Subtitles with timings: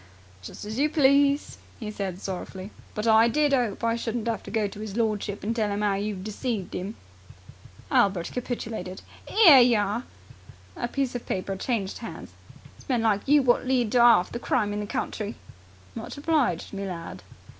[0.41, 2.71] "Just as you please," he said sorrowfully.
[2.95, 5.83] "But I did 'ope I shouldn't 'ave to go to 'is lordship and tell 'im
[5.83, 6.95] 'ow you've deceived him."
[7.91, 9.03] Albert capitulated.
[9.29, 10.03] "'Ere yer are!"
[10.75, 12.31] A piece of paper changed hands.
[12.79, 15.35] "It's men like you wot lead to 'arf the crime in the country!"
[15.93, 17.21] "Much obliged, me lad."